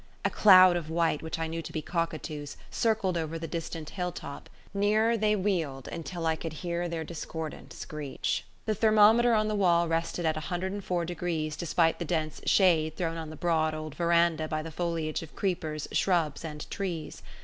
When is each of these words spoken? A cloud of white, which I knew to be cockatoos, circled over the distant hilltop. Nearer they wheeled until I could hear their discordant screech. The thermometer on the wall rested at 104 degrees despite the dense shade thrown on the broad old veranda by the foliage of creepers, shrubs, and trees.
A 0.25 0.31
cloud 0.31 0.77
of 0.77 0.89
white, 0.89 1.21
which 1.21 1.37
I 1.37 1.45
knew 1.45 1.61
to 1.61 1.71
be 1.71 1.83
cockatoos, 1.83 2.57
circled 2.71 3.19
over 3.19 3.37
the 3.37 3.47
distant 3.47 3.91
hilltop. 3.91 4.49
Nearer 4.73 5.15
they 5.15 5.35
wheeled 5.35 5.87
until 5.87 6.25
I 6.25 6.35
could 6.35 6.53
hear 6.53 6.89
their 6.89 7.03
discordant 7.03 7.71
screech. 7.71 8.43
The 8.65 8.73
thermometer 8.73 9.35
on 9.35 9.47
the 9.47 9.53
wall 9.53 9.87
rested 9.87 10.25
at 10.25 10.35
104 10.37 11.05
degrees 11.05 11.55
despite 11.55 11.99
the 11.99 12.05
dense 12.05 12.41
shade 12.47 12.95
thrown 12.97 13.17
on 13.17 13.29
the 13.29 13.35
broad 13.35 13.75
old 13.75 13.93
veranda 13.93 14.47
by 14.47 14.63
the 14.63 14.71
foliage 14.71 15.21
of 15.21 15.35
creepers, 15.35 15.87
shrubs, 15.91 16.43
and 16.43 16.67
trees. 16.71 17.21